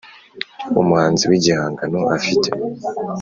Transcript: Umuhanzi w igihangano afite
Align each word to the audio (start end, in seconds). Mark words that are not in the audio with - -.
Umuhanzi 0.81 1.23
w 1.29 1.33
igihangano 1.37 1.99
afite 2.17 2.49